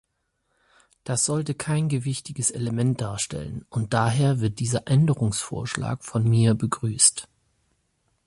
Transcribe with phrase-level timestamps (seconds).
[1.03, 7.27] Das sollte kein gewichtiges Element darstellen, und daher wird dieser Änderungsvorschlag von mir begrüßt.